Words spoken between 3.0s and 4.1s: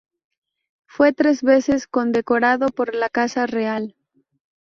casa real.